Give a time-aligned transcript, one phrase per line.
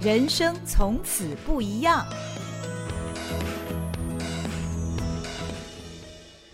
[0.00, 2.06] 人生从此不一样。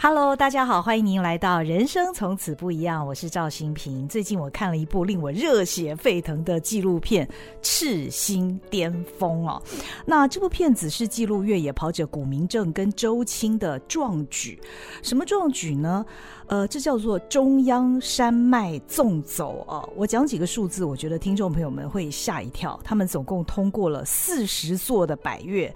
[0.06, 4.06] Hello，大家好，欢迎您来到《人生从此不一样》，我是赵新平。
[4.06, 7.26] 最近我看了一部令我热血沸腾的纪录片
[7.62, 9.62] 《赤心巅峰》哦。
[10.04, 14.60] 那这部片子是记录越野跑者古明正跟周青的壮举。
[15.02, 16.04] 什么壮举呢？
[16.48, 19.88] 呃，这叫做中央山脉纵走哦。
[19.96, 22.78] 我讲几个数字，我觉得听众朋友们会吓一跳。
[22.84, 25.74] 他们总共通过了四十座的百岳。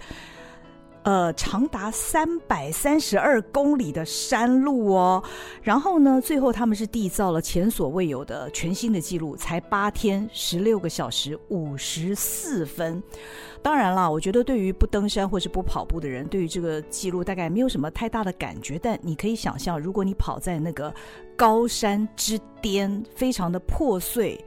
[1.09, 5.23] 呃，长达三百三十二公里的山路哦，
[5.63, 13.01] 然后呢，最后他们是缔造了前所未有的全新的记录，才八天十六个小时五十四分。
[13.63, 18.77] 当然啦，我觉得对于不登山或是不跑步的人，对于这个记录大概没有什么太大的感觉。
[18.77, 20.93] 但你可以想象，如果你跑在那个
[21.35, 24.39] 高山之巅，非常的破碎、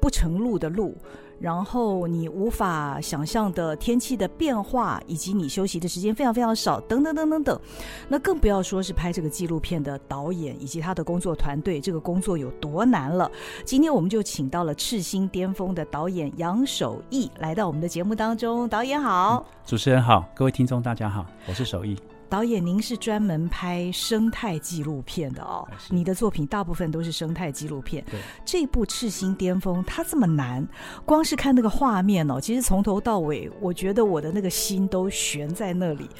[0.00, 0.96] 不成路的路。
[1.44, 7.60] 然后你无法想象的天气的变化，以及你休息的时间非常非常少，等等等等等，
[8.08, 13.30] 那更不要说是拍这个纪录片的导演以及他的工作团队，这个工作有多难了。
[13.62, 18.66] 今天我们就请到了《赤心巅峰》的导演杨守义来到我们的节目当中。
[18.66, 19.44] 导演好。
[19.66, 21.94] 主持人好，各位听众大家好，我是守义。
[22.34, 25.64] 导演，您是专门拍生态纪录片的哦。
[25.88, 28.04] 你的作品大部分都是生态纪录片。
[28.10, 30.66] 对，这部《赤心巅峰》它这么难，
[31.04, 36.10] 光是看那个画面哦，其实从头到尾，我觉得我的那个心都悬在那里。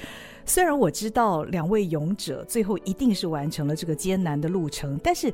[0.46, 5.32] 虽然我知道两位勇者最后一定是完成了这个艰难的路程，但是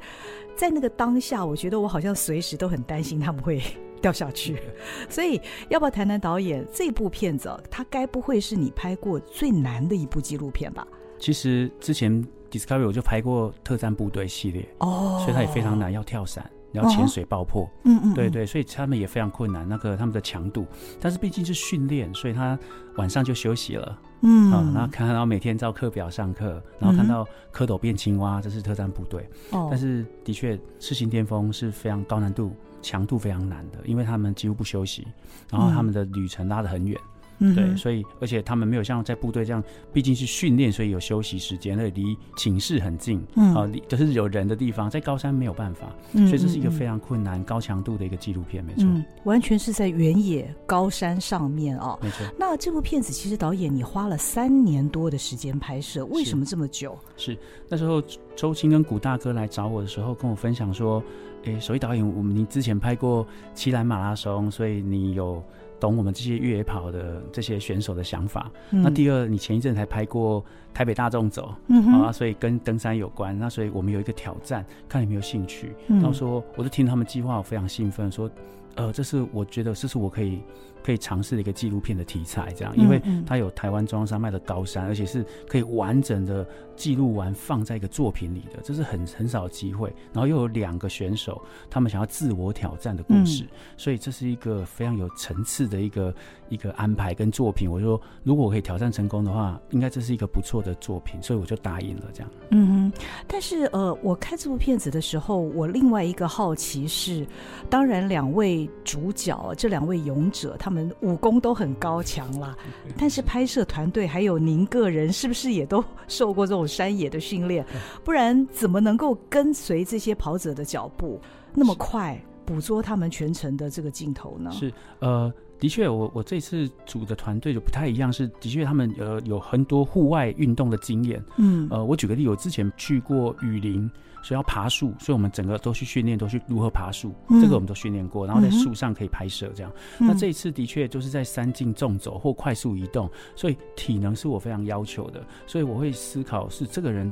[0.57, 3.63] 在那个当下，我觉得我好像随时都很担心他们会。
[4.03, 4.59] 掉下去，
[5.11, 5.39] 所以
[5.69, 7.55] 要不要谈谈导演这部片子？
[7.71, 10.89] 它该不会是你拍过最难的一部纪录片吧？
[11.19, 19.69] 其实之前 Discovery 我就拍过特战部队系列哦，所以它也非常难，要跳伞，要潜水爆破，嗯、哦、嗯，对对，所以他们也非常困难。
[19.69, 20.65] 那个他们的强度，
[20.99, 22.59] 但是毕竟是训练，所以他
[22.97, 29.69] 晚上就休息了，嗯啊，然后看到每天照课表上课，然后看到蝌蚪变青蛙，这是特战部队哦。
[29.71, 32.55] 但是的确，赤心巅峰是非常高难度。
[32.83, 35.07] 强度非常难的，因为他们几乎不休息，
[35.51, 36.99] 然后他们的旅程拉得很远。
[36.99, 37.20] 嗯，
[37.55, 52.27] 对，所以而且他们没有像在部队这样，毕竟是训练，所以有休息时间，那离寝室很近，嗯，啊，就是有人的地方，在高山没有办法，嗯，所以这是一个非常困难、高强度的一个纪录片，没错，嗯，完全是在原野高山上面哦，没错。
[52.39, 56.99] 那这部片子其实导演你花了三年多的时间拍摄，为什么这么久？
[57.17, 58.03] 是，是那时候
[58.37, 61.03] 周青跟古大哥来找我的时候，跟我分享说，
[61.45, 65.43] 哎，所以导演，我们你之前拍过七兰马拉松，所以你有。
[65.81, 68.51] 懂我们这些越野跑的这些选手的想法。
[68.71, 73.37] 嗯、那第二，你前一阵才拍过台北大众走，嗯啊，所以跟登山有关。
[73.37, 75.73] 那所以我们有一个挑战，看你有没有兴趣。
[75.89, 78.31] 嗯、然后说，我就听他们计划，我非常兴奋，说，
[78.75, 80.41] 呃，这是我觉得这是我可以。
[80.83, 89.93] 可以尝试的一个纪录片的题材，这样，因为它有台湾中央山脉的高山，而且是可以完整的记录完放在一个作品里的，这是很很少机会。
[90.13, 93.45] 然后又有两个选手，他们想要自我挑战的故事，
[93.77, 96.15] 所以这是一个非常有层次的一个
[96.49, 97.71] 一个安排跟作品。
[97.71, 102.31] 我就说，如果我可以挑战成功的话，应该这是一个不错的作品，所以我就答应了这样。
[102.51, 107.27] 嗯哼，但是呃，我看这部片子的时候，我另外一个好奇是，
[107.69, 110.70] 当然两位主角这两位勇者他。
[110.71, 112.57] 他们武功都很高强啦，
[112.97, 117.67] 但是拍摄团队还有您个人，是不是也都受过这种山野的训练？
[118.05, 121.21] 不然怎么能够跟随这些跑者的脚步
[121.53, 122.17] 那么快
[122.47, 124.49] 捕捉他们全程的这个镜头呢？
[124.53, 131.21] 是呃，的确，我我这次组的团队就不太一样，是的确他们呃有很多户外运动的经验。
[131.37, 133.91] 嗯，呃，我举个例，我之前去过雨林。
[134.23, 138.27] 所以要爬树，所以我们整个都去训练，都去如何爬树，嗯、这个我们都训练过。
[138.27, 139.73] 然后在树上可以拍摄，这样。
[139.99, 145.25] 嗯、那这一次的确就是在山径纵走或快速移动，所以体能是我非常要求的。
[145.47, 147.11] 所以我会思考是这个人。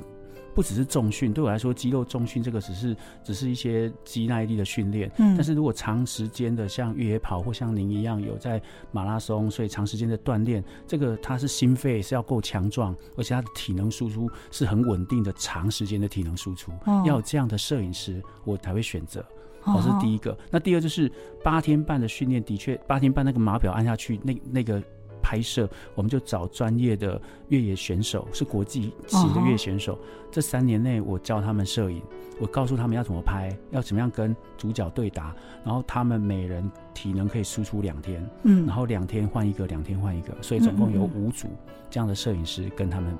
[0.59, 5.09] 不只是重训，对我来说，肌肉重训这个只是只是一些肌耐力的训练。
[5.19, 8.61] 嗯，但是如果长时间的像越野跑或像您一样有在
[8.91, 19.25] 马拉松，所以长时间的锻炼，这个它是心肺是要够强壮，而且它的体能输出是很稳定的，长时间的体能输出，哦、要有这样的摄影师，我才会选择。
[19.63, 20.37] 哦，这是第一个。
[20.51, 21.09] 那第二就是
[21.45, 24.83] 八天半的训练，的确八天半那个码表按下去，那那个。
[25.23, 29.95] 拍摄，我们就找专业的越野选手，是国际级的越野选手。
[29.95, 29.99] Uh.
[30.31, 32.03] 这三年内，我教他们摄影，
[32.39, 35.35] 我告诉他们要怎么拍，要怎么样跟主角对答，
[35.65, 41.49] 然后他们每人体能可以输出两天，嗯，然后两天换一个，两天换一个，所以总共有五组
[41.89, 43.17] 这样的摄影师跟他们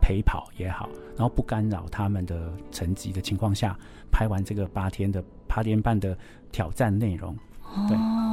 [0.00, 3.78] 陪跑也好，然后不干扰他们的成绩的情况下，
[4.10, 6.18] 拍完这个八天的八天半的
[6.50, 7.36] 挑战内容。
[7.86, 7.96] 对。
[7.96, 8.27] Oh.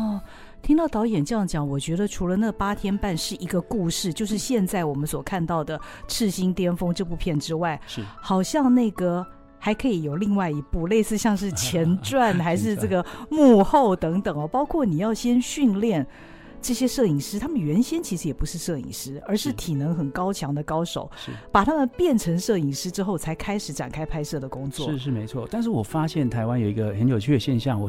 [0.66, 5.78] 听到导演这样讲，我觉得除了那八天半是一个故事，就是现在我们所看到的
[6.08, 9.24] 《赤心巅峰》这部片之外，是好像那个
[9.60, 16.04] 还可以有另外一部，类似像是前传 还是这个幕后等等哦，包括你要先训练。
[16.66, 21.10] 这些摄影师，他们原先其实也不是摄影师，而是体能很高强的高手。
[21.16, 24.90] 是把他们变成摄影师之后，才开始展开拍摄的工作。
[24.92, 25.48] 是是没错。
[25.52, 27.88] 但是我发现台湾有一个很有趣的现象，我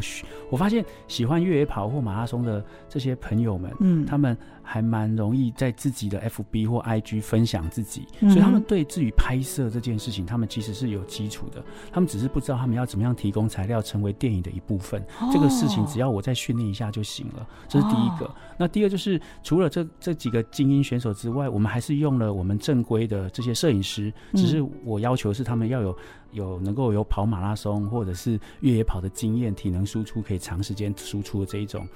[0.51, 4.37] 我发现喜欢越野跑或马拉松的这些朋友们，嗯，他们。
[4.69, 11.65] 还蛮容易在自己的 FB 或 IG 分享自己，所以他们对至于拍摄这件事情，他们其实是有基础的。
[11.93, 15.01] 他们只是不知道他们要怎么样提供材料，成为电影的一部分。
[15.33, 17.47] 这个事情只要我再训练一下就行了。
[17.69, 18.29] 这是第一个。
[18.59, 24.13] 那第二就是除了这这几个精英选手之外，我们还是用了我们正规的这些摄影师。
[24.35, 25.97] 只是我要求是他们要有
[26.33, 31.87] 有能够有跑马拉松或者是越野跑的经验，体能输出可以长时间输出的这一种。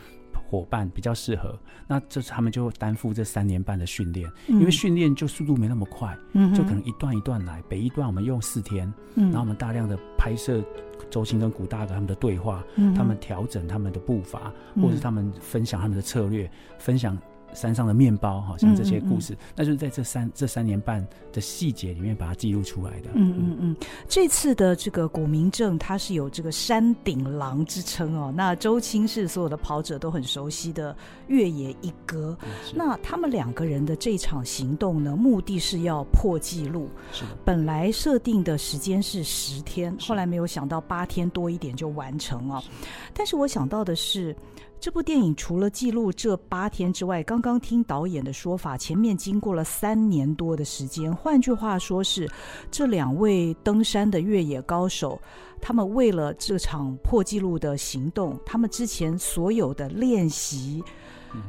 [0.51, 1.57] 伙伴比较适合，
[1.87, 7.63] 那这次他们就担负这三年半的训练，嗯、因为训练就速度没那么快，嗯、就可能一段一段来。
[7.69, 10.61] 北一段我们用四天，嗯、然后我们大量的拍摄
[11.09, 16.51] 周星跟古大哥他们的对话，嗯、他们调整他们的步伐，嗯、或者是他们分享他们的策略，
[16.81, 17.17] 分享。
[17.55, 23.11] 山上的面包，好像这些故事，嗯嗯嗯，那就是在这三这三年半的细节里面把它记录出来的。
[23.15, 23.77] 嗯嗯嗯，
[24.09, 28.33] 这次的这个古明镇，它是有这个山顶狼之称哦。
[28.37, 30.97] 那周青是所有的跑者都很熟悉的
[31.29, 32.37] 越野一哥。
[32.43, 36.89] 嗯、那他们两个人的这场行动呢，目的是要破纪录。
[37.13, 37.31] 是的。
[37.45, 42.61] 本来设定的时间是十天，后来没有想到八天多一点就完成了。
[42.61, 42.69] 是
[43.13, 44.35] 但是我想到的是。
[44.81, 51.15] 这部电影除了记录这八天之外，刚刚听导演的说法，前面经过了三年多的时间。
[51.15, 52.27] 换句话说，是
[52.71, 55.21] 这两位登山的越野高手，
[55.61, 60.83] 他们为了这场破纪录的行动，他们之前所有的练习、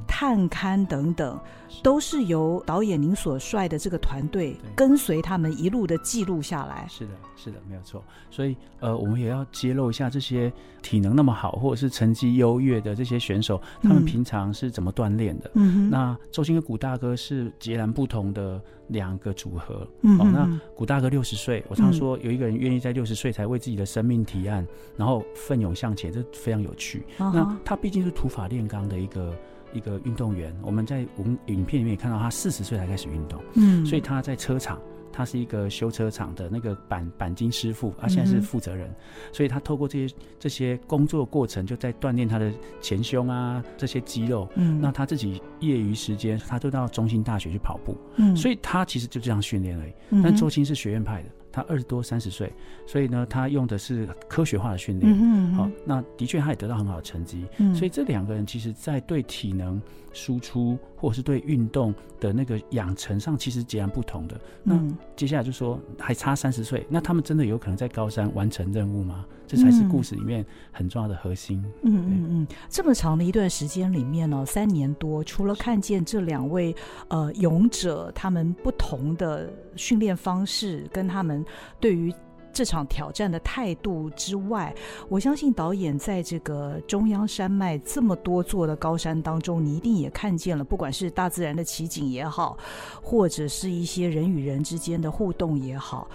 [0.07, 1.39] 探勘等等。
[1.81, 6.85] 都是由导演您所率的这个团队跟随他们一路的记录下来。
[6.89, 8.03] 是的，是的，没有错。
[8.29, 10.51] 所以，呃，我们也要揭露一下这些
[10.81, 15.49] 体能那么好或者是成绩优越的这些选手，他们平常是怎么锻炼的？
[15.53, 15.89] 嗯哼。
[15.89, 19.87] 那周星跟古大哥是截然不同的两个组合。
[20.19, 24.67] 哦，那古大哥六十岁，我常说有一个人愿意在六十岁才为自己的生命提案，
[24.97, 27.05] 然后奋勇向前，这非常有趣。
[27.17, 27.33] Uh.
[27.33, 29.33] 那他毕竟是土法炼钢的一个。
[29.73, 34.79] 一个运动员，我们在我们影片里面也看到他四十岁才开始运动，嗯，所以他在车厂，
[35.11, 38.95] 他是一个修车厂的那个钣钣金师傅，他现在是负责人，嗯、
[39.33, 42.51] 所以他透过这些这些工作过程，就在锻炼他的
[42.81, 51.29] 前胸啊这些肌肉，嗯，那他自己业余时间，他就到中心大学去跑步，嗯，所以他其实就这样训练而已，嗯、但周青是学院派的。
[51.51, 52.51] 他二十多三十岁，
[52.85, 55.11] 所以呢，他用的是科学化的训练。
[55.13, 57.45] 好、嗯嗯哦，那的确他也得到很好的成绩。
[57.57, 59.81] 嗯、所以这两个人其实，在对体能
[60.13, 64.39] 输出或者是对运动的那个养成上，其实截然不同的。
[64.61, 64.79] 那
[65.15, 69.25] 接下来就说，还差三十岁，那他们真的有可能在高山完成任务吗？
[69.47, 71.61] 这才是故事里面很重要的核心。
[71.81, 76.73] 嗯嗯嗯，这么长的一段时间里面呢、哦，三年多，除了看见这两位
[77.07, 81.43] 呃勇者他们不同的训练方式，跟他们
[81.81, 82.13] 对于
[82.53, 84.73] 这场挑战的态度之外，
[85.09, 92.57] 我相信导演在这个中央山脉这么多座的高山当中，你一定也看见了，不管是大自然的奇景也好，
[93.01, 96.07] 或者是一些人与人之间的互动也好。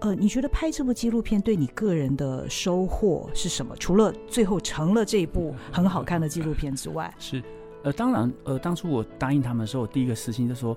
[0.00, 3.76] 呃，你觉得拍这部纪录片对你个人的收获是什么？
[3.76, 7.42] 除了最后成了这一部很好看的纪录片之外，是，
[7.84, 10.76] 呃，当然，呃，当初我答应他们的时候，我第一个私心就说。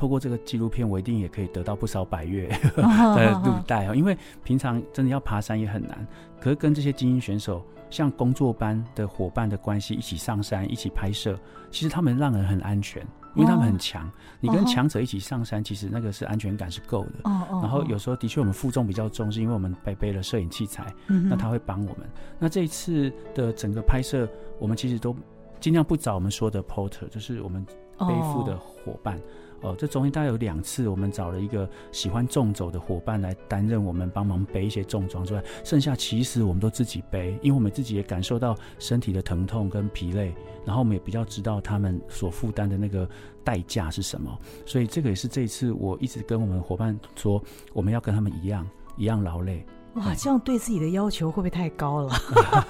[0.00, 3.94] 透过这个纪录片，我一定也可以得到不少百越 的路带哦。
[3.94, 6.06] 因为平常真的要爬山也很难，
[6.40, 11.38] 可是跟这些精英选手像工作班的伙伴的关系，一起上山，一起拍摄，
[11.70, 14.10] 其实他们让人很安全，因为他们很强。
[14.40, 17.30] 你跟强者一起上山，其实那个是安全感是够的。
[17.60, 22.08] 然后有时候的确我们负重比较重，是因为我们背背了摄影器材，那他会帮我们。
[22.38, 24.26] 那这一次的整个拍摄，
[24.58, 25.14] 我们其实都
[25.60, 27.62] 尽量不找我们说的 porter，就是我们
[27.98, 29.18] 背负的伙伴。
[29.18, 29.20] 哦，
[29.60, 43.08] 哦这中间大概有两次，我们找了一个喜欢重走的伙伴来担任我们帮忙背一些重装之外，剩下其实我们都自己背，因为我们自己也感受到身体的疼痛跟疲累，然后我们也比较知道他们所负担的那个
[43.44, 49.64] 代价是什么，所以这个也是这一次我一直跟我们的伙伴说，我们要跟他们一样，一样劳累。
[49.94, 52.14] 哇，这样对自己的要求会不会太高了？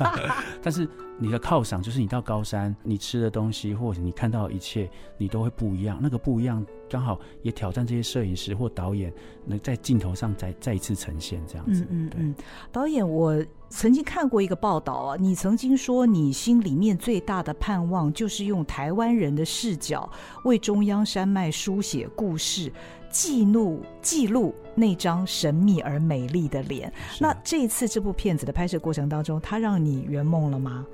[0.62, 5.98] 但是你的犒赏就是你到高山，你吃的东西或者你看到的一切，你都会不一样。
[6.00, 9.12] 那个不一样，刚好也挑战这些摄影师或导演，
[9.44, 11.86] 能在镜头上再再一次呈现这样子。
[11.90, 12.34] 嗯嗯嗯，
[12.72, 20.10] 导演，我曾经看过一个报道啊，你曾经说你心里面最大的盼望就是用台湾人的视角
[20.44, 22.72] 为中央山脉书写故事。
[23.10, 26.92] 记录记录那张神秘而美丽的脸。
[27.18, 30.86] 那这一次这部片子的拍摄过程当中，它让你圆梦了吗？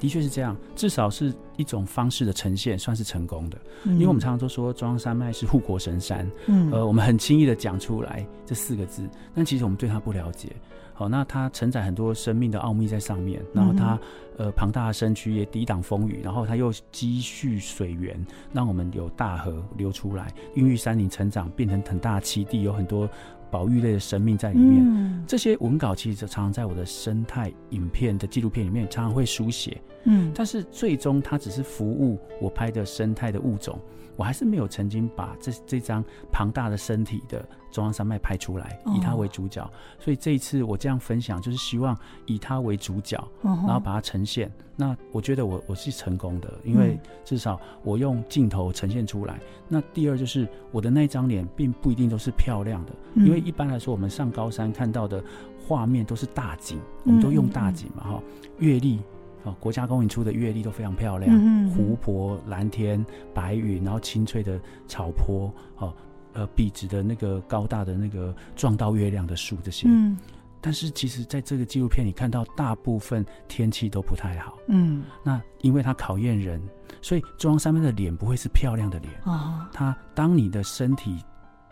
[0.00, 3.56] 的确是这样，至少是一种方式的呈现，算是成功的。
[3.84, 10.50] 嗯、因为我们常常都说中央山脉是护国神山，嗯，呃，我们很轻易的讲出来这四个字，但其实我们对它不了解。
[10.94, 13.98] 好，那它承载很多生命的奥秘在上面，然后它、
[14.38, 18.16] 嗯、呃庞大的身躯也抵挡风雨，然后它又积蓄水源，
[18.52, 23.10] 让我们有大河流出来，孕育山林成长，变成很大的栖地，有很多
[23.50, 24.84] 保育类的生命在里面。
[24.86, 33.78] 嗯、这些文稿其实常常在我的生态影片的纪录片里面常常会书写，嗯，但是最终它只是服务我拍的生态的物种。
[34.16, 37.44] 我还是没有曾经把这这张庞大的身体的
[37.74, 39.68] 中央山脉拍出来，以它为主角。
[39.98, 44.50] 所以这一次我这样分享，就是希望以它为主角，然后把它呈现。
[44.76, 49.40] 那我觉得我我是成功的，因为至少我用镜头呈现出来。
[49.68, 55.22] 那第二就是我的那张脸并不一定都是漂亮的，因为一般来说我们上高山看到的
[55.66, 58.22] 画面都是大景，我们都用大景嘛哈，
[58.58, 59.00] 月历。
[59.46, 63.04] 哦，国家公园出的月历都非常漂亮，嗯、湖泊、蓝天、
[63.34, 65.94] 白云，然后清脆的草坡，哦，
[66.34, 69.86] 呃，笔直的那个高大的那个撞到月亮的树这些。
[69.88, 70.18] 嗯，
[70.60, 74.58] 但是其实在这个纪录片里看到，大部分天气都不太好。
[74.68, 76.60] 嗯，那因为它考验人，
[77.00, 79.12] 所以中央山脉的脸不会是漂亮的脸。
[79.24, 81.18] 哦，它当你的身体。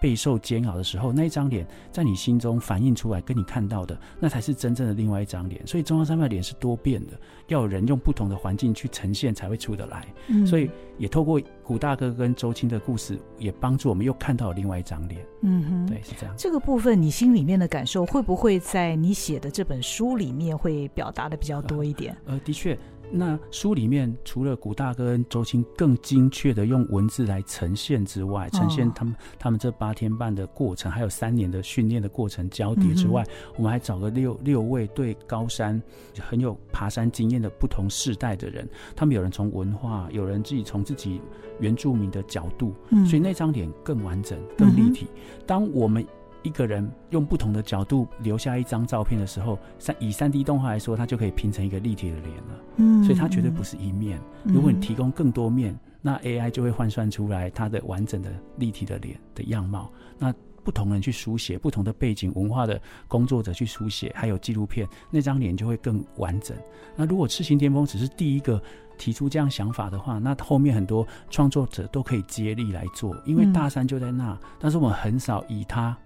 [0.03, 5.65] 备受煎熬的时候，那一张脸在你心中反映出来，跟你看到的那才是真正的另外一张脸。
[5.65, 7.13] 所以中央山脉脸是多变的，
[7.47, 10.05] 要有人用不同的环境去呈现，才会出得来。
[10.27, 10.69] 嗯，所以
[10.99, 15.25] 也透过古大哥跟周青的故事，也帮助我们又看到了另外一张脸。
[15.43, 16.35] 嗯哼，对，是这样。
[16.37, 22.17] 这个部分你心里面的感受，会不会在你写的这本书里面会表达的比较多一点？
[22.25, 22.77] 呃，呃，的确。
[23.15, 33.23] 那书里面除了古大哥跟周青更精确的用文字来呈现之外，呈现他们他们这八天半的过程，还有三年的训练的过程交叠之外，
[33.57, 35.81] 我们还找个六六位对高山
[36.19, 38.67] 很有爬山经验的不同世代的人，
[38.97, 41.21] 他们有人从文化，有人自己从自己
[41.61, 42.75] 原住民的角度，
[43.07, 45.07] 所以那张脸更完整、更立体。
[45.47, 46.05] 当我们
[46.43, 52.63] 一个人用不同的角度留下一张照片的时候，三以三 D 动画来说，它就可以拼成一个立体的脸了。
[52.77, 54.21] 嗯，所以它绝对不是一面。
[54.45, 59.91] 如果你提供更多面，那 AI 就会换算出来它的完整的立体的脸的样貌。
[60.19, 60.35] 那
[60.65, 66.57] 不同人去书写，不同的背景文化的工作者去书写，还有纪录片，那张脸就会更完整。
[66.97, 68.63] 那如果赤心巅峰只是第一个
[68.97, 74.39] 提出这样想法的话，那后面很多创作者都可以接力来做，因为大山就在那。
[74.59, 75.97] 但是我们很少以它。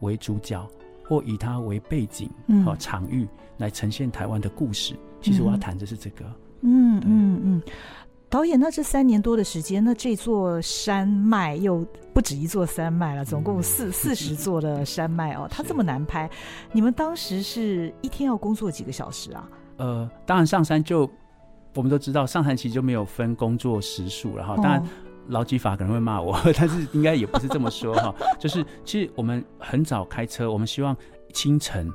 [0.00, 0.68] 为主角，
[1.04, 2.28] 或以它为背景
[2.64, 3.26] 和、嗯、场域
[3.58, 4.94] 来呈现台湾的故事。
[5.20, 6.24] 其实我要谈的是这个。
[6.62, 7.62] 嗯嗯嗯，
[8.28, 15.46] 导演，那这三年多的时间，那这座山脉又不止一座山脉了，总共四四十座的山脉哦。
[15.50, 16.28] 它这么难拍，
[16.72, 19.48] 你们当时是一天要工作几个小时啊？
[19.76, 21.08] 呃，当然上山就
[21.74, 24.56] 我们都知道，上山其实就没有分工作时数了哈。
[24.56, 24.82] 当然。
[25.28, 28.14] 劳基法可能会骂我， 但是应该也不是这么说哈。
[28.38, 30.96] 就是其实我们很早开车，我们希望
[31.32, 31.92] 清晨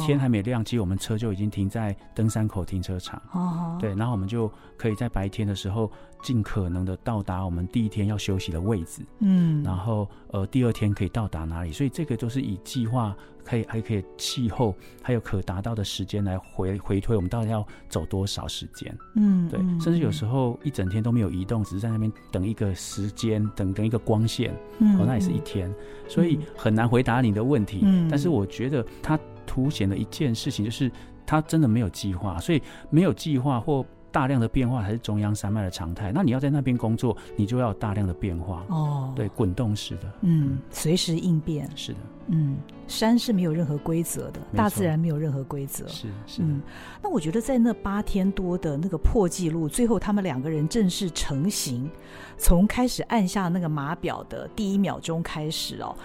[0.00, 3.20] 天还没亮，其实我们车就已经停在登山口停车场。
[3.32, 5.90] 哦，对，然后我们就可以在白天的时候
[6.22, 9.02] 尽可能的到达我们第一天要休息的位置。
[9.20, 11.72] 嗯，然后呃第二天可以到达哪里？
[11.72, 13.14] 所以这个都是以计划。
[13.44, 14.72] 可以，还可以气候，
[15.02, 18.96] 还有可达到的时间来回回推，我们到底要走多少时间？
[19.16, 25.68] 嗯，对，甚至有时候一整天都没有移动，只是在那边等一个时间，等等一个光线，嗯，哦，那也是一天，
[26.06, 27.80] 所以很难回答你的问题。
[27.82, 29.18] 嗯，但是我觉得它
[29.52, 30.90] 凸显了一件事情，就是
[31.26, 33.84] 它真的没有计划，所以没有计划或。
[34.12, 36.12] 大量的变化才是中央山脉的常态。
[36.12, 39.10] 那你要在那边工作，你就要有大量的变化哦。
[39.16, 41.66] 对，滚动式的，嗯，随时应变。
[41.74, 45.88] 是的，嗯，山是没有任何规则的，大自然没有任何规则。
[45.88, 46.42] 是是。
[46.42, 46.60] 嗯，
[47.02, 51.90] 那我觉得在那八天多的那个破纪录，最后他们两个人正式成型，
[52.36, 55.96] 从开始按下那个码表的第一秒钟开始哦，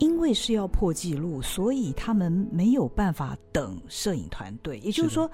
[0.00, 5.30] 因为是要破纪录，所以他们没有办法等摄影团队，也就是说。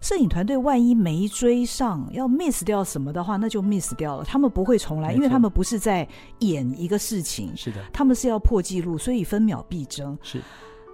[0.00, 4.24] 摄影团队万一没追上，要 miss 掉什么的话，那就 miss 掉了。
[4.24, 6.06] 他们不会重来，因为他们不是在
[6.40, 10.18] 演一个事情，是的，他们是要破纪录，所以分秒必争。
[10.20, 10.42] 是，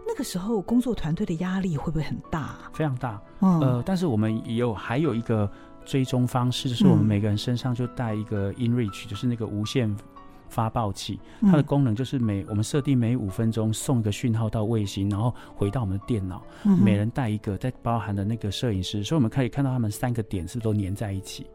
[0.07, 2.71] 那个时候工作团队的压力会不会很大啊？
[2.73, 3.21] 非常大。
[3.41, 5.51] 嗯，呃，但是我们也有还有一个
[5.85, 9.93] 追踪方式，就是我们每个人身上就带一个 InReach，就是那个无线。
[10.51, 21.47] 发报器，它的功能就是每我们设定每五分钟送一个讯号到卫星，然后回到我们的电脑，每人带一个，在包含的那个摄影师，所以我们可以看到他们三个点是不是都粘在一起。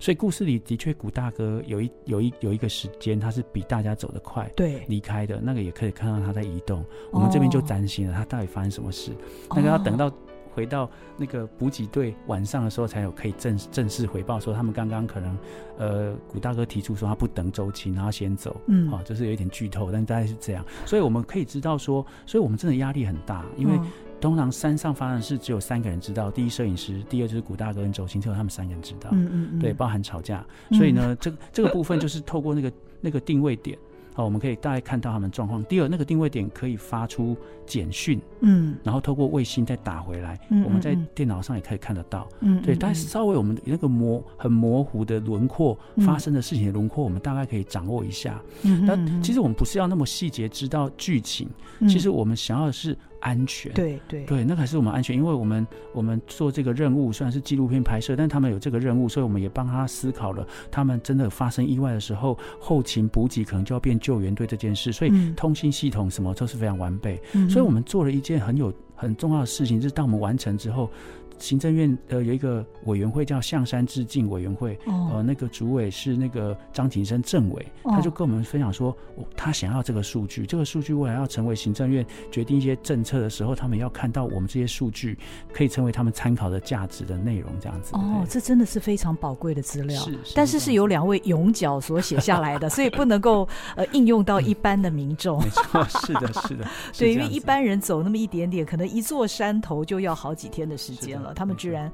[0.00, 6.82] 所以故事里的确，古大哥有一有一有一个时间，他是比大家走得快，对，离开的那个也可以看到他在移动。
[7.10, 9.12] 我们这边就担心了，他到底发生什么事？
[9.50, 10.10] 那个要等到。
[10.54, 15.38] 回到那个补给队晚上的时候，才有可以正正式回报说他们刚刚可能，
[15.78, 23.78] 呃，古大哥提出说他不等周期，然后先走，嗯，好、哦，这是有一点剧透，但大概是这样，所以我们可以知道说，所以我们真的压力很大，因为
[24.20, 33.76] 通常山上发生的事只有三个人知道，第一摄影师，第二就是古大哥跟周星，只有他们三个人知道，嗯嗯，嗯，对，包含吵架，所以呢，这这个部分就是透过那个那个定位点。
[34.16, 35.64] 好，我们可以大概看到他们状况。
[35.64, 42.74] 第二，那个定位点可以发出简讯，嗯，然后透过卫星再打回来，嗯，我们在电脑上也可以看得到，嗯，对。
[42.74, 48.40] 但是稍微我们那个模很模糊的轮廓发生的事情的轮廓，我们大概可以掌握一下。
[48.62, 51.48] 嗯，那其实我们不是要那么细节知道剧情，
[51.88, 52.96] 其实我们想要的是。
[53.20, 54.22] 安全，对对。
[54.26, 70.90] 对，那个还是我们安全，因为我们我们做这个任务虽然是纪录片拍摄，但他们有这个任务，所以我们也帮他思考了，他们真的发生意外的时候，后勤补给可能就要变救援队这件事，所以通信系统什么都是非常完备，嗯、所以我们做了一件很有很重要的事情，就是当我们完成之后。
[71.38, 78.96] 行政院呃有一个委员会叫象山致敬委员会，哦、呃那个主委是那个张景生政委，他就跟我们分享说，
[79.36, 85.16] 他想要这个数据，这个数据未来要成为行政院决定一些政策的时候，他们要看到我们这些数据
[85.52, 87.94] 可以成为他们参考的价值的内容，这样子。
[87.94, 90.64] 哦，这真的是非常宝贵的资料，是，是，但是。
[90.64, 95.38] 是由两位勇脚所写下来的，所以不能够呃应用到一般的民众。
[95.44, 101.34] 没错，是的，是的，对，因为一般人走那么一点点，可能一座山头就要好几天的时间了。
[101.34, 101.90] 他们居然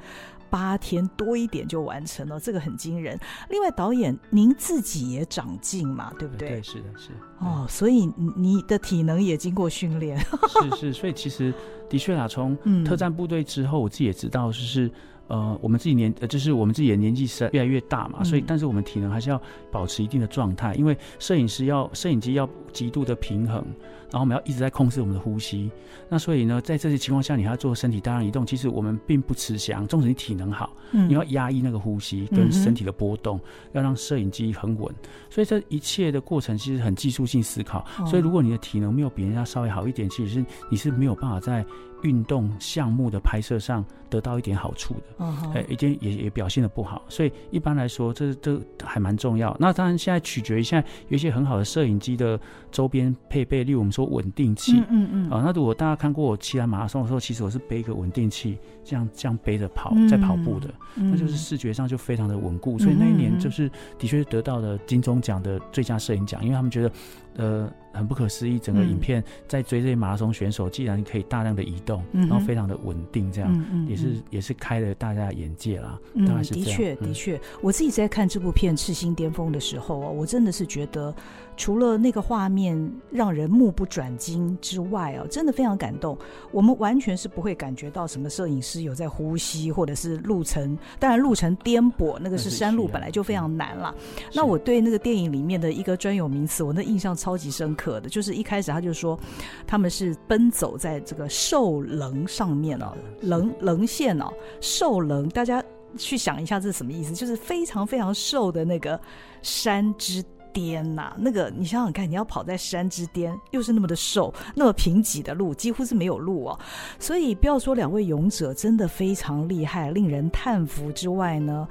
[0.51, 3.19] 八天多一点就完成了，这个很惊人。
[3.49, 6.49] 另外，导演您自己也长进嘛，对不对？
[6.49, 7.11] 对，是的，是。
[7.39, 10.19] 哦，所以你的体能也经过训练。
[10.75, 11.55] 是是，所以其实
[11.89, 14.91] 的确啊，从特战部队之后，我自己也知道，就是
[15.31, 23.65] 呃，我们自己年呃，就是我们自己的年纪是越来越大嘛，所以但是我们体能还是要保持一定的状态，因为摄影师要摄影机要极度的平衡。
[24.13, 25.71] 然后我们要一直在控制我们的呼吸，
[26.09, 28.45] 那所以呢，在这些情况下，你还要做身体大量移动。
[28.45, 33.43] 其实我们并不吃香，纵使你体能好，嗯、你要压抑那个呼吸跟身体的波动，嗯、
[33.75, 34.93] 要让摄影机很稳。
[35.31, 37.87] 所以这一切的过程其实很技术性思考。
[38.01, 41.65] 哦、所以如果你的体能没有比人家稍微好一点，其实是你是没有办法在
[42.03, 45.25] 运动项目的拍摄上得到一点好处的。
[45.25, 47.03] 哦，哎，一点也也表现的不好。
[47.09, 49.57] 所以一般来说，这这还蛮重要。
[49.59, 52.39] 那当然现在取决于现在有一些很好的摄影机的
[52.71, 54.11] 周边配备，例如我们说。
[54.11, 66.91] 稳定器，嗯嗯，嗯啊，那如果大家看过我骑完马拉松的时候，其实我是背一个稳定器，这样这样背着跑，在跑步的，那就是视觉上就非常的稳固，所以那一年就是的确得到了金钟奖的最佳摄影奖，因为他们觉得。
[67.37, 75.99] 呃，很不可思议，整个影片在追这些马拉松选手，既然可以大量的移动，嗯、然后非常的稳定，这样、也是也是开了大家的眼界啦。
[76.15, 81.15] 嗯，的确的确，嗯、我自己在看这部片《赤心巅峰》的时候啊，我真的是觉得，
[81.57, 86.19] 除了那个画面让人目不转睛之外啊，真的非常感动。
[86.51, 93.95] 我们完全是不会感觉到什么摄影师有在呼吸，或者是路程，当然路程颠簸，那个是山路本来就非常难了。
[94.35, 97.17] 那我对那个电影里面的一个专有名词，我那印象。
[97.21, 99.19] 超级深刻的，就是一开始他就说，
[99.67, 105.63] 他们是奔走在这个兽棱上面哦，棱棱线哦，兽棱，大家
[105.97, 107.13] 去想一下这是什么意思？
[107.13, 109.01] 就是非常非常瘦的那个
[109.43, 116.59] 山之巅呐、啊，那个你想想看，你要跑在山之巅，又是那么的瘦，那么贫瘠的路，几乎是没有路哦。
[116.99, 121.69] 所以不要说两位勇者真的非常厉害，令人叹服之外呢。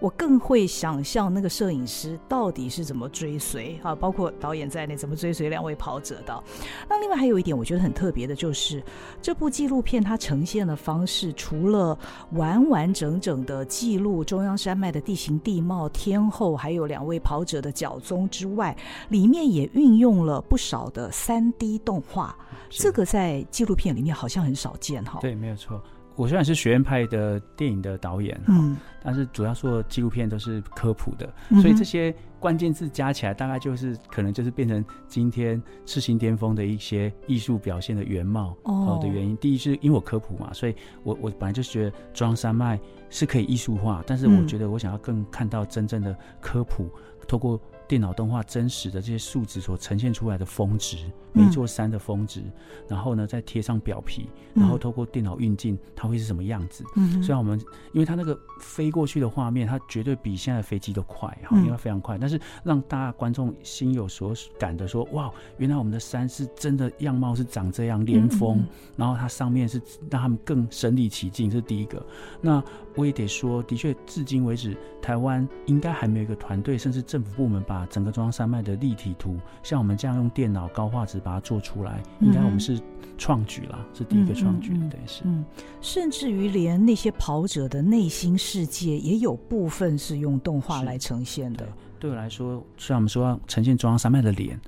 [0.00, 6.42] 我更会想象那个摄影师到底是怎么追随啊，包括导演在内怎么追随两位跑者的。
[6.88, 8.82] 那另外还有一点我觉得很特别的就是，
[9.20, 11.96] 这部纪录片它呈现的方式，除了
[12.32, 18.74] 完完整整的记录中央山脉的地形地貌、天候，还有两位跑者的脚踪之外，
[19.10, 22.34] 里面也运用了不少的 3D 动画。
[22.70, 25.18] 这个在纪录片里面好像很少见哈。
[25.20, 25.82] 对，没有错。
[26.16, 39.34] 我虽然是学院派的电影的导演，嗯，但是主要做纪录片都是科普的，嗯、所以这些关键字加起来，大概就是可能就是变成今天赤心巅峰的一些艺术表现的原貌哦的原因。
[39.34, 46.88] 哦、第一是因为我科普嘛，所以我我本来就觉得中央山脉是可以艺术化，但是我觉得我想要更看到真正的科普，
[47.26, 47.60] 透过。
[47.90, 50.96] 电脑动画真实的这些数值所呈现出来的峰值，
[51.32, 52.52] 每一座山的峰值，嗯、
[52.86, 56.84] 然后呢再贴上表皮，然后透过电脑运镜，它会是什么样子？
[56.94, 57.60] 嗯，虽然我们
[57.92, 72.00] 因为它那个飞过去的画面，它绝对比现在的飞机都快哈，因为非常快，但是让大家观众心有所感的说，哇，原来我们的山是真的样貌是长这样连峰，然后它上面是让他们更身临其境，这是第一个。
[72.40, 72.62] 那
[72.94, 82.80] 我也得说，的确，至今为止，台湾应该还没有一个团队，甚至政府部门把整个中央山脉的立体图，像我们这样用电脑高画质把它做出来，应该我们是
[83.16, 85.22] 创举了，是第一个创举，对，是。
[85.24, 85.44] 嗯，
[85.80, 91.66] 甚至于连那些跑者的内心世界，也有部分是用动画来呈现的。
[91.98, 94.58] 对我来说，虽然我们说要呈现中央山脉的脸。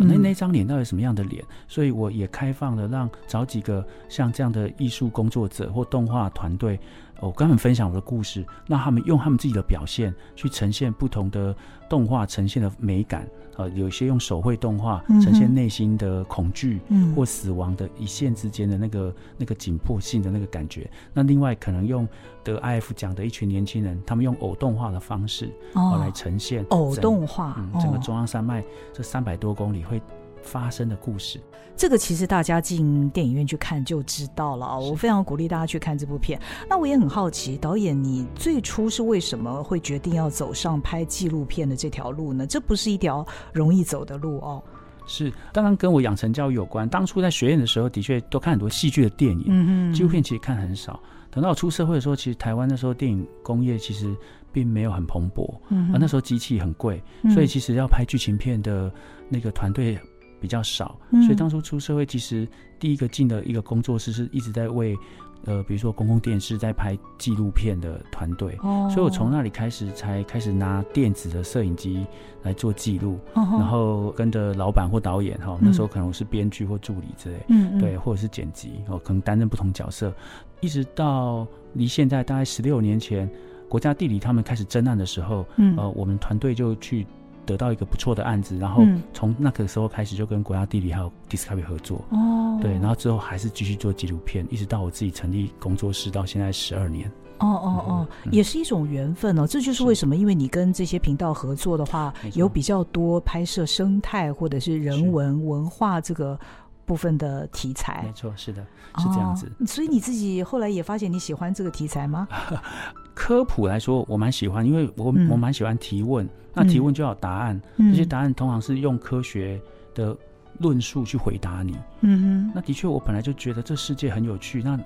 [0.00, 1.44] 那那张脸到底什么样的脸？
[1.66, 6.78] 所以我也开放了，让找几个像这样的艺术工作者或动画团队，
[7.20, 11.54] 我跟他们分享我的故事，那他们用他们自己的表现去呈现不同的
[11.88, 13.28] 动画呈现的美感。
[13.56, 20.88] 呃，有些用手绘动画呈现内心的恐惧嗯或死亡的一线之间的那个那个紧迫性的那个感觉。
[21.12, 22.06] 那另外可能用
[22.44, 30.00] 得 IF 奖的一群年轻人，他们用偶动画的方式哦来呈现偶动画，嗯，整个中央山脉这三百多公里会
[30.48, 31.38] 发生的故事，
[31.76, 34.78] 这个其实大家进电影院去看就知道了啊！
[34.78, 36.40] 我非常鼓励大家去看这部片。
[36.68, 42.46] 那我也很好奇，导演你最初是为什么会决定要走上拍纪录片的这条路呢？
[42.46, 44.62] 这不是一条容易走的路哦。
[45.06, 46.88] 是，当然跟我养成教育有关。
[46.88, 50.98] 当初在学院的时候，的确都看很多戏剧的电影，嗯嗯，纪录片其实看很少。
[51.30, 54.16] 等到我出社会的时候，其实台湾那时候电影工业其实
[54.50, 58.90] 并没有很蓬勃，嗯，而那时候机器很贵，所以其实要拍剧情片的
[59.28, 59.98] 那个团队。
[60.40, 62.48] 比较少，所以当初出社会，其实
[62.78, 64.96] 第一个进的一个工作室是一直在为，
[65.44, 72.06] 呃，比如说公共电视在拍纪录片的团队，哦，所以我从那里开始才开始拿电子的摄影机
[72.42, 80.14] 来做记录，哦，然后跟着老板或导演哈，那时候可能我是编剧或助理之类，嗯，对，或者是剪辑，哦，可能担任不同角色，
[80.60, 83.28] 一直到离现在大概十六年前，
[83.68, 87.06] 国家地理他们开始征案的时候，嗯，呃，我们团队就去。
[87.48, 88.84] 得到一个不错的案子，然后
[89.14, 97.10] 从那个时候开始就跟国家地理还有 Discovery 合作，哦，对，然后之后还是继续做纪录片，一直到我自己成立工作室到现在十二年。
[97.38, 99.46] 哦哦哦，也是一种缘分哦。
[99.46, 106.38] 这就是为什么，因为你跟这些频道合作的话，有比较多拍摄生态或者是人文文化这个
[106.84, 108.02] 部分的题材。
[108.04, 108.60] 没错，是的，
[108.98, 109.50] 是这样子。
[109.66, 112.26] 所以你自己后来也发现你喜欢这个题材吗？
[113.18, 116.24] 科普来说，我蛮喜欢，因为我我蛮喜欢提问。
[116.24, 119.60] 嗯那提问就要答案，嗯，这些答案通常是用科学
[119.94, 120.16] 的
[120.58, 121.76] 论述去回答你。
[122.00, 124.60] 嗯哼，那的确，我本来就觉得这世界很有趣。
[124.60, 124.76] 那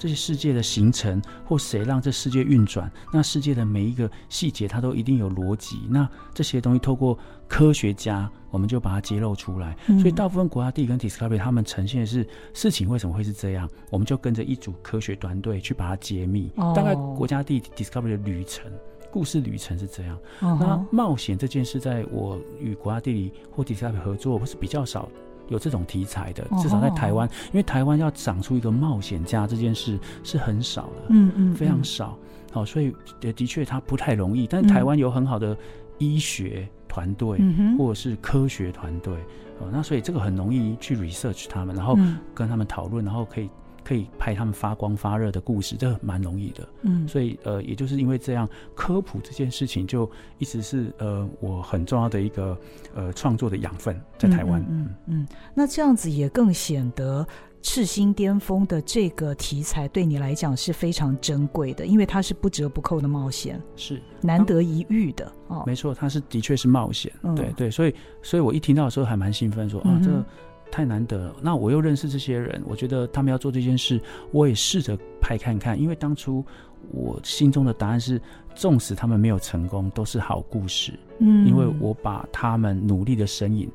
[0.00, 5.82] 这些世界的形成，或谁让这世界运转，那世界的每一个细节，它都一定有逻辑。
[5.90, 9.76] 那这些东西透过科学家，我们就把它揭露出来。
[9.86, 16.50] 所以，大部分国家地理跟 Discovery 他们呈现的是事情为什么会是这样，我们就跟着一组科学团队去把它揭秘。
[16.74, 18.72] 大概国家地理 Discovery 的旅程。
[19.12, 20.58] 故事旅程是这样，uh huh.
[20.60, 25.08] 那冒险这件事，在我与国家地理或 Discovery 合作，我是比较少
[25.50, 26.42] 有这种题材的。
[26.44, 26.62] Uh.
[26.62, 31.56] 至少在台湾，因为台湾要长出一个冒险家这件事是很少的，嗯嗯、uh，huh.
[31.58, 32.16] 非常少。
[32.50, 34.46] 好，所以的确它不太容易。
[34.46, 35.54] 但是台湾有很好的
[35.98, 37.76] 医学团队，uh.
[37.76, 39.14] 或者是科学团队，
[39.58, 41.98] 哦，那所以这个很容易去 research 他们，然后
[42.34, 43.50] 跟他们讨论，然后可以。
[43.90, 46.68] 可以拍他们发光发热的故事，这蛮容易的。
[46.82, 52.56] 嗯，所以呃，也就是因为这样，科普这件事情就一直是呃我很重要的一个
[52.94, 54.60] 呃创作的养分，在台湾。
[54.68, 57.26] 嗯嗯，嗯，那这样子也更显得
[57.62, 65.32] 赤心巅峰的这个题材对你来讲是非常珍贵的，因为它是不折不扣的冒险，是难得一遇的。
[65.48, 67.12] 哦，没错，它是的确是冒险。
[67.24, 70.24] 嗯、对对，所以所以我一听到的时候还蛮兴奋，说啊这。
[70.70, 75.78] 嗯太难得了，那我又认识这些人，我觉得他们要做这件事，我也试着拍看看。
[75.78, 76.44] 因为当初
[76.92, 78.22] 我心中的答案是，
[78.54, 80.92] 纵使他们没有成功，都是好故事。
[81.18, 83.68] 嗯，因为我把他们努力的身影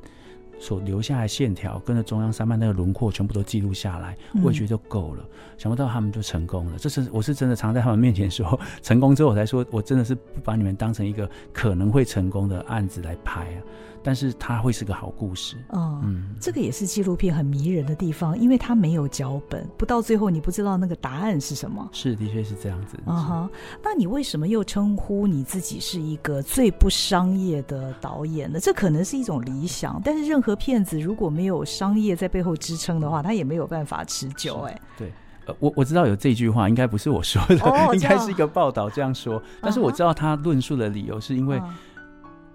[0.58, 5.22] 所留下来线条，跟着中央山脉那个轮廓全部都记录下来，我也觉得就够了。
[5.22, 13.60] 嗯、想不到他们就成功了，这是我是真的常在他们面前说，成功之后我才说我真的是不把你们当成一个可能会成功的案子来拍啊。
[14.06, 21.88] 但是它会是个好故事，哦、嗯，这个也是纪录片很迷人的地方，因为它没有脚本，不到最后你不知道那个答案是什么。
[21.90, 22.96] 是，的确是这样子。
[23.04, 23.50] 啊哈，
[23.82, 28.60] 那你为什么又称呼你自己是一个最不商业的导演呢？
[28.60, 34.60] 这可能是一种理想，但是任何片子如果没有商业在背后支撑的话，它也没有办法持久。
[34.68, 35.12] 哎，对，
[35.46, 41.60] 呃，我我知道有这句话，应该不是我说的，哦、 应该是一个报道这样说，但是我知道他论述的理由是因为。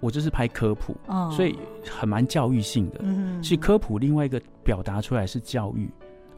[0.02, 1.56] 我就是拍科普，哦，所以
[1.90, 3.00] 很蛮教育性的。
[3.04, 5.90] 嗯，其实科普另外一个表达出来是教育。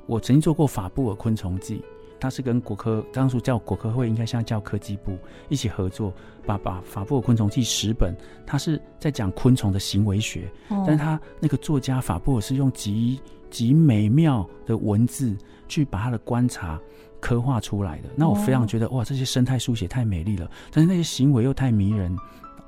[0.05, 1.81] 我曾经做过法布尔昆虫记，
[2.19, 6.13] 它是跟国科当初叫国科会，应该现在叫科技部一起合作，
[6.45, 8.13] 把把法布尔昆虫记十本，
[8.45, 13.17] 它是在讲昆虫的行为学，哦，但是他那个作家法布尔是用极
[13.49, 15.33] 极美妙的文字
[15.69, 16.77] 去把他的观察
[17.21, 18.09] 刻画出来的。
[18.13, 22.13] 那我非常觉得哇，这些生态书写太美丽了，但是那些行为又太迷人，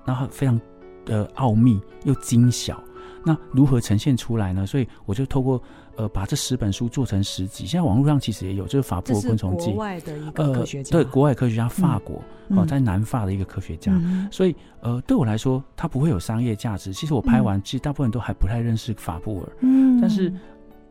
[0.05, 0.57] 然后非常
[1.05, 2.81] 的奥秘又精小。
[3.27, 4.67] 那如何呈现出来呢？
[4.67, 5.59] 所以我就透过
[5.95, 7.65] 呃把这十本书做成十集。
[7.65, 9.71] 现在网络上其实也有，就是法布尔昆虫记。
[9.71, 10.95] 国外的一个科学家。
[10.95, 12.17] 呃，对，国外科学家，法国
[12.49, 13.91] 哦、嗯，在南法的一个科学家。
[13.93, 16.93] 嗯、所以呃，对我来说，它不会有商业价值。
[16.93, 19.49] 其实我拍完，嗯、其实大部分人都还不太认识法布尔。
[19.61, 20.31] 嗯，但是。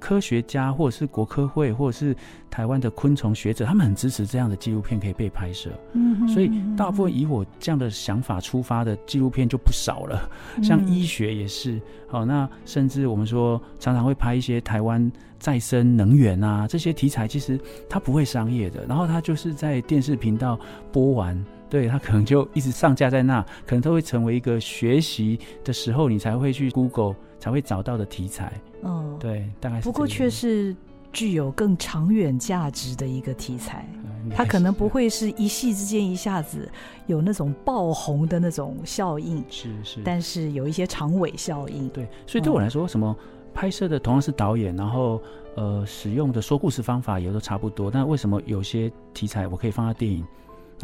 [0.05, 2.15] 科学家或者是国科会或者是
[2.51, 5.71] 台湾的昆虫学者，他们很支持这样的纪录片可以被拍摄。
[5.95, 10.29] 嗯，所以大部分以我这样的想法出发的纪录片就不少了。
[10.63, 20.61] 像医学也是，好，那甚至我们说常常会拍一些台湾再生能源啊这些题材，其实它不会商业的，然后它就是在电视频道
[20.93, 28.51] 播完，对，它可能就一直上架在那，可能都会成为一个学习的时候你才会去 Google 才会找到的题材。
[28.85, 29.83] 嗯，对，大概是。
[29.83, 30.75] 不过却是
[31.13, 33.87] 具有更长远价值的一个题材，
[34.35, 36.67] 它可能不会是一夕之间一下子
[37.07, 41.87] 有那种爆红的那种效应，是是，但是有一些长尾效应。
[41.91, 43.15] 对，所以对我来说，什么
[43.53, 45.21] 拍摄的同样是导演，然后
[45.55, 50.25] 呃使用的说故事方法也都差不多，但为什么有些题材我可以放在电影，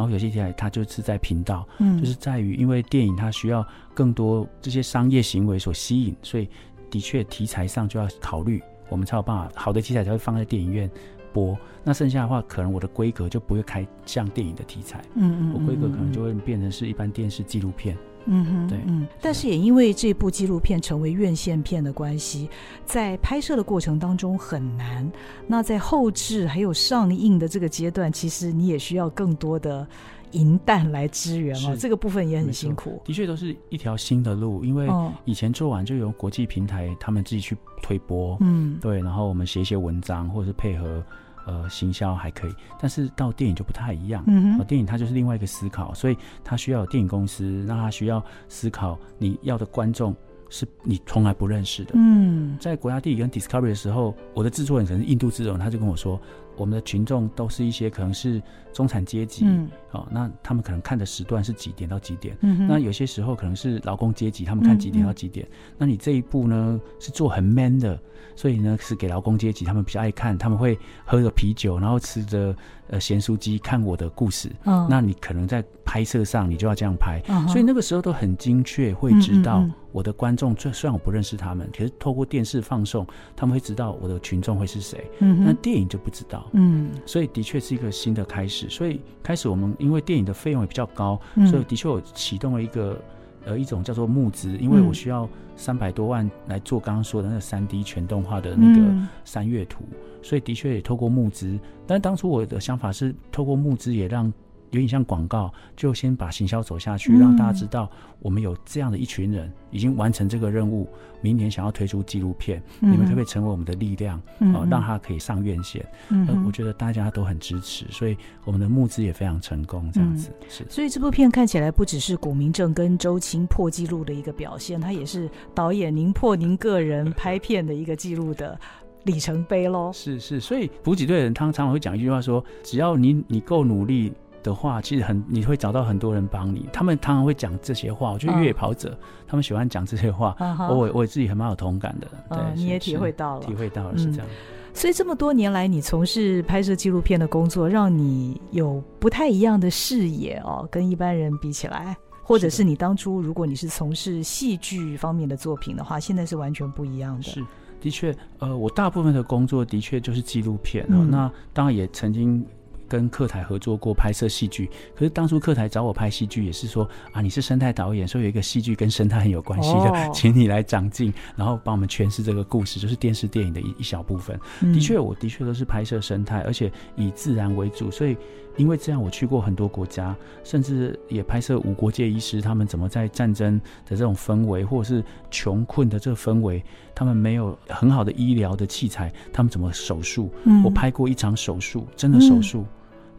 [0.01, 6.49] 然后有些题材它就是在频道，嗯，就是在于因为电影它需要更多这些商业行为所吸引，所以。
[6.93, 10.91] 的确，题材上就要考虑，我们才有办法好的题材才会放在电影院
[11.33, 11.57] 播。
[11.85, 19.07] 那剩下的话，可能我的规格就不会开像电影的题材，嗯，嗯嗯，我规格可能就会变成是一般电视纪录片，嗯哼，对，嗯。
[19.21, 22.49] 但是也因为这部纪录片成为院线片的关系，
[22.85, 25.11] 在拍摄的过程当中很难。
[25.47, 29.87] 那在后置还有上映的这个阶段，其实你也需要更多的。
[30.33, 33.03] 银弹来支援哦，这个部分也很辛苦。
[33.05, 34.89] 的确都是一条新的路，因为
[35.25, 41.05] 以前做完就由国际平台他们自己去推播，嗯，对，然后我们写一些文章或者是配合
[41.51, 50.15] 呃行销还可以，但是到电影就不太一样，嗯，电影它就是另外一个思考，所以它需要有电影公司，那它需要思考你要的观众
[50.49, 56.21] 是你从来不认识的，嗯，在国家地理跟 Discovery 的时候，我的制作人可能是印度制作人，他就跟我说。
[56.57, 62.37] 我们的群众都是一些可能是中产阶级，嗯，哦，那他们可能看的时段是几点到几点？
[62.41, 65.47] 嗯，那有些时候可能是劳工阶级，他们看几点到几点？
[65.77, 68.01] 那你这一部呢是做很 man 的，
[68.37, 72.55] 所以呢是给劳工阶级，他们比较爱看，他们会喝着啤酒，然后吃着
[72.89, 74.51] 呃咸酥鸡看我的故事。
[74.65, 80.55] 哦，那你可能在拍摄上你就要这样拍，哦，所以那个时候都很精确，会知道我的观众。
[80.57, 85.11] 虽虽然我不认识他们，可是透过电视放送，他们会知道我的群众会是谁。
[85.19, 86.49] 嗯，那电影就不知道。
[86.53, 88.60] 嗯，所以的确是一个新的开始。
[88.69, 93.01] 所以开始我们因为电影的费用也比较高，嗯、所以的确我启动了一个
[93.45, 101.59] 呃一种叫做募资，因为我需要三百多万来做刚刚说的那个三 D 全动画的那个三月图，嗯、所以的确也透过募资。
[101.87, 104.33] 但当初我的想法是透过募资也让。
[104.71, 110.89] 有点像广告，就先把行销走下去，让大家知道我们有这样的一群人已经完成这个任务。
[111.23, 114.19] 明年想要推出纪录片，嗯、你们可不可以成为我们的力量？
[114.39, 115.87] 嗯、呃，让他可以上院线。
[116.09, 119.91] 嗯、呃，我觉得大家都很支持，所以我们的募资也非常成功。
[119.93, 128.59] 这样子、嗯、是，所以这部片看起来不只是古明正跟周青破纪录的一个表现，它也是导演您破您个人拍片的一个纪录的
[129.05, 129.91] 里程碑喽。
[129.93, 134.11] 是是，所以补给队的人他常常会讲一句话说：只要你你够努力。
[134.43, 136.69] 的话，其实很你会找到很多人帮你。
[136.73, 140.35] 他们常常会讲这些话，我觉得越野跑者、嗯、他们喜欢讲这些话。
[140.39, 140.75] Uh-huh.
[140.75, 142.09] 我我自己很蛮有同感的。
[142.31, 144.35] 对，嗯、你也体会到了，体会到了是这样、嗯。
[144.73, 157.23] 所以这么多年来，你从事拍摄纪录片的工作，让你有不太一样的视野哦，跟一般人比起来，或者是你当初如果你是从事戏剧方面的作品的话，现在是完全不一样的。
[157.23, 157.45] 是，
[157.81, 162.47] 的确，呃，我大部分的工作的确就是纪录片、嗯哦、那当然也曾经。
[162.91, 174.37] 跟客台合作过拍摄戏剧，可是当初客台找我拍戏剧也是说啊，你是生态导演，所以有一个戏剧跟生态很有关系的，哦、请你来长进，然后帮我们诠释这个故事，就是电视电影的一一小部分。
[174.61, 178.17] 嗯、的确，我的确都是拍摄生态，而且以自然为主，所以
[178.57, 183.57] 因为这样，我去过很多国家，甚至也拍摄无国界医师他们怎么在战争
[183.89, 186.61] 的这种氛围，或者是穷困的这个氛围，
[186.93, 190.29] 他们没有很好的医疗的器材，他们怎么手术？
[190.43, 192.63] 嗯、我拍过一场手术，真的手术。
[192.63, 192.67] 嗯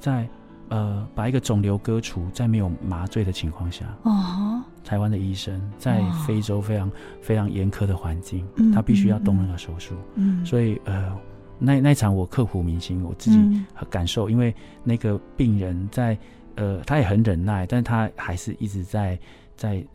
[0.01, 0.27] 在
[0.69, 6.89] 呃，把一个肿瘤割除，在没有麻醉的情况下，哦、uh-huh，台湾的医生，在非洲非常
[7.21, 9.93] 非常严苛的环境，他必须要动那个手术。
[10.15, 11.13] 嗯，所以呃，
[11.59, 16.17] 那那场我刻骨铭心，我自己感受，因为那个病人在
[16.55, 19.19] 呃，他也很忍耐，但是他还是一直在
[19.55, 19.85] 在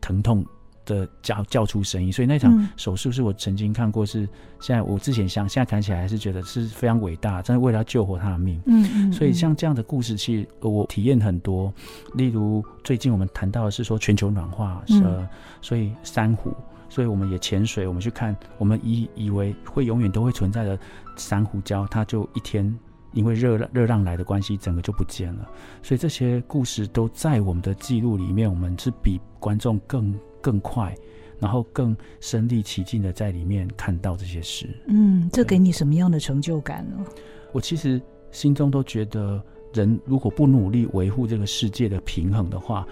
[0.00, 0.44] 疼痛。
[0.86, 4.26] 的叫叫出声音，所以那场手术是我曾经看过，是
[4.60, 8.58] 现在我之前想，现在看起来还是觉得是非常伟大，真的为了要救活他的命。
[8.66, 11.70] 嗯，嗯，所以像这样的故事，其实我体验很多。
[12.14, 15.28] 例如最近我们谈到的是说全球暖化，呃，
[15.60, 16.54] 所以珊瑚，
[16.88, 20.78] 所以我们也潜水，我们去看，我们以以为会永远都会存在的
[21.16, 22.72] 珊瑚礁，它就一天
[23.16, 25.50] 因为热热浪来的关系，整个就不见了。
[25.82, 30.14] 所以这些故事都在我们的记录里面，我们是比观众更。
[30.38, 30.94] 更快，
[31.40, 34.68] 然后更身临其境的在里面看到这些事。
[34.86, 37.04] 嗯，这给你什么样的成就感呢？
[37.50, 38.00] 我其实
[38.30, 42.86] 心中都觉得，人如果不努力维护这个世界的平衡的话，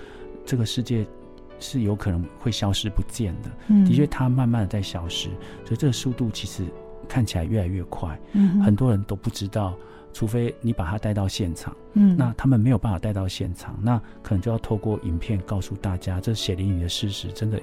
[0.45, 1.07] 这个世界
[1.61, 3.51] 是有可能会消失不见的。
[3.69, 5.29] 嗯，的确，它慢慢的在消失，
[5.65, 6.65] 所以这个速度其实
[7.07, 8.19] 看起来越来越快。
[8.33, 9.79] 嗯，很多人都不知道。
[10.15, 17.61] 除非你把他带到现场，嗯，那他们没有办法带到现场，那可能就要透过影片告诉大家，这血淋淋的事实真的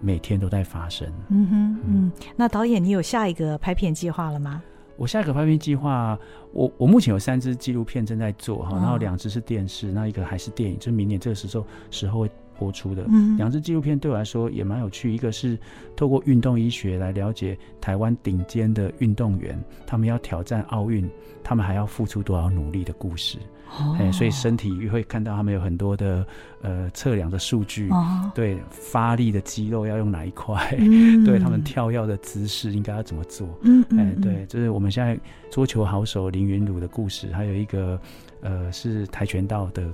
[0.00, 1.08] 每天都在发生。
[1.28, 4.60] 嗯哼，嗯，那导演，你有下一个拍片计划了吗？
[4.96, 6.18] 我下一个拍片计划，
[6.52, 13.04] 我我目前有三支纪录片正在做哈，然后两支是电视，那一个还是电影，就是明年这个时候时候会播出的。
[13.08, 15.58] 嗯两支纪录片对我来说也蛮有趣，一个是
[15.96, 21.08] 透过运动医学来了解台湾顶尖的运动员，他们要挑战奥运。
[21.46, 23.36] 他们还要付出多少努力的故事，
[23.68, 23.98] 哎、oh.
[23.98, 26.26] 欸，所以身体会看到他们有很多的
[26.62, 28.02] 呃测量的数据，oh.
[28.34, 31.22] 对发力的肌肉要用哪一块，mm.
[31.28, 34.14] 对他们跳跃的姿势应该要怎么做，嗯、mm.
[34.14, 38.00] 欸，对，就是我们现在桌球好手林云儒的故事，还有一个
[38.40, 39.92] 呃是跆拳道的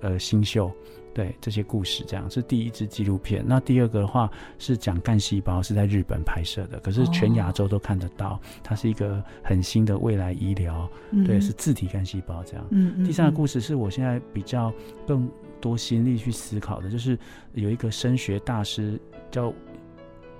[0.00, 0.68] 呃新秀。
[1.12, 3.44] 对这些故事，这样是第一支纪录片。
[3.46, 8.30] 那第二个的话是讲干细胞，是在日本拍摄的，可是全亚洲都看得到。
[8.30, 12.64] 哦、它是一个很新的未来医疗，嗯、对，是自体干细胞这样。
[12.70, 14.72] 嗯，嗯，第三个故事是我现在比较
[15.06, 15.28] 更
[15.60, 17.18] 多心力去思考的，就是
[17.54, 19.52] 有一个声学大师叫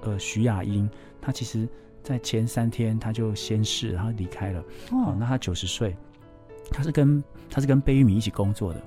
[0.02, 0.88] 呃徐雅英，
[1.20, 1.68] 他其实
[2.02, 4.61] 在前三天他就先逝，然后离开了。
[4.92, 5.96] 哦，那他九十岁，
[6.70, 8.80] 他是跟他是跟贝聿铭一起工作的。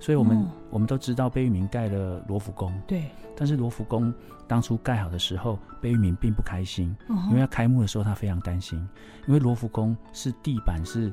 [0.00, 2.72] 所以我们、嗯、我们都知道，贝聿铭盖了罗浮宫。
[2.86, 3.04] 对。
[3.36, 4.12] 但是罗浮宫
[4.48, 8.78] 当初盖好的时候，贝聿铭并不开心，嗯、因为要开幕的时候他非常担心，
[9.28, 11.12] 因为罗浮宫是地板是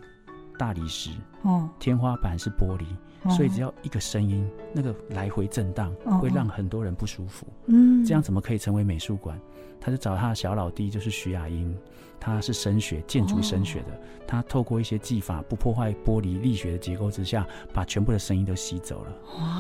[0.58, 1.12] 大理石，
[1.44, 2.98] 嗯、天花板是玻璃，嗯、
[3.30, 7.48] 所以只要一个声音，那个来回震荡、嗯、会让很多人不舒服。
[7.68, 8.04] 嗯。
[8.06, 9.40] 这样怎么可以成为美术馆？
[9.80, 11.76] 他就找他的小老弟，就是徐雅英。
[12.18, 19.14] 他是声学建筑声学的，他透过一些技法，不破坏玻璃力学的结构之下，把全部的声音都吸走了。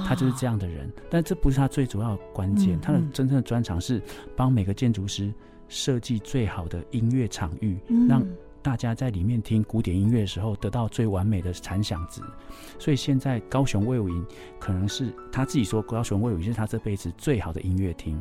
[0.07, 2.79] 他就是这样的人，但这不是他最主要的关键。
[2.81, 4.01] 他的真正的专长是
[4.35, 5.31] 帮每个建筑师
[5.67, 7.77] 设计最好的音乐场域，
[8.09, 8.25] 让
[8.65, 12.19] 大家在里面听古典音乐的时候得到最完美的残响值。
[12.79, 14.25] 所以现在高雄卫武营
[14.59, 18.19] 可能是他自己说，高雄卫武营是他这辈子最好的音乐厅。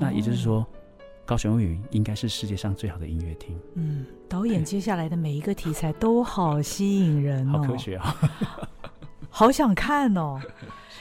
[0.00, 0.66] 那也就是说。
[1.24, 3.56] 高雄卫武营应该是世界上最好的音乐厅。
[3.74, 8.16] 嗯，导演接下来的每一个题材都好吸引人哦，好科学啊，
[9.42, 10.40] 好想看哦。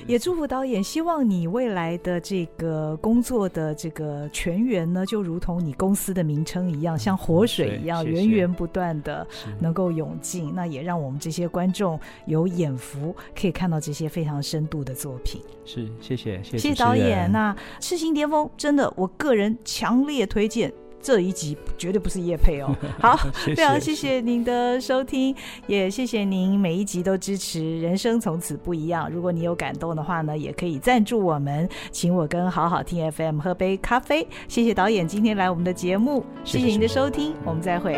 [0.07, 9.27] 也祝福导演，希望你未来的这个工作的这个全员呢，就如同你公司的名称一样，像活水一样，源源不断的
[9.59, 10.55] 能够涌进。
[10.55, 15.39] 那也让我们这些观众有眼福，可以看到这些非常深度的作品。
[15.65, 17.31] 是，谢谢，谢谢，谢谢导演。
[17.31, 20.73] 那《痴心巅峰》真的，我个人强烈推荐。
[21.01, 22.75] 这一集绝对不是叶配哦。
[22.99, 25.35] 好，非常谢谢您的收听，
[25.67, 27.81] 也谢谢您每一集都支持。
[27.81, 29.09] 人生从此不一样。
[29.09, 34.27] 如果你有感动的话呢，也可以赞助我们，请我跟好好听 FM 喝杯咖啡。
[34.47, 37.93] 谢谢导演今天来我们的节目，谢谢您的收听，我们再会。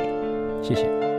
[0.61, 1.12] 谢谢。